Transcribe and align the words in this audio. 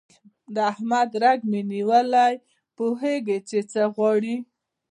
د 0.53 0.55
احمد 0.71 1.09
رګ 1.23 1.39
مې 1.51 1.61
نیولی، 1.71 2.33
پوهېږ 2.77 3.25
چې 3.49 3.57
څه 3.71 3.81
غواړي. 3.95 4.35